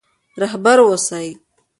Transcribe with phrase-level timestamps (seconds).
[0.41, 1.27] رهبر اوسئ.